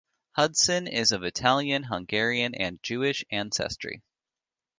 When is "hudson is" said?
0.31-1.11